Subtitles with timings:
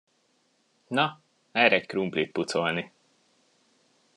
[0.99, 1.03] Na,
[1.65, 2.87] eredj krumplit pucolni!